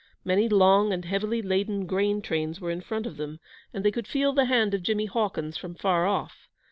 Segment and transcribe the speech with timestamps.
[0.25, 3.39] Many long and heavily laden grain trains were in front of them,
[3.71, 6.49] and they could feel the hand of Jimmy Hawkins from far off.